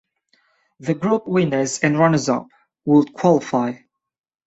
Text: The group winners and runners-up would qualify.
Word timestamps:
The 0.79 0.95
group 0.95 1.27
winners 1.27 1.77
and 1.81 1.95
runners-up 1.99 2.47
would 2.85 3.13
qualify. 3.13 3.73